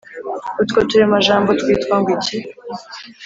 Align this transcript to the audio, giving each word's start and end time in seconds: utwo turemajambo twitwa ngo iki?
utwo 0.61 0.79
turemajambo 0.89 1.49
twitwa 1.59 1.95
ngo 1.99 2.09
iki? 2.17 2.37